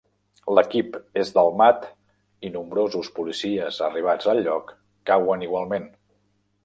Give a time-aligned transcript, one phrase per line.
[0.59, 1.85] L'equip és delmat
[2.49, 4.73] i nombrosos policies arribats al lloc
[5.11, 5.87] cauen igualment.